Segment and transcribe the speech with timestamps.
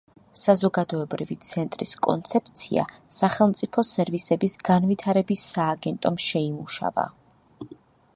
[0.43, 2.85] საზოგადოებრივი ცენტრის კონცეფცია
[3.17, 7.07] სახელმწიფო სერვისების განვითარების სააგენტომ შეიმუშავა.